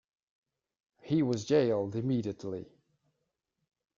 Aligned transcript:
He 1.03 1.21
was 1.21 1.45
jailed 1.45 1.95
immediately. 1.95 2.73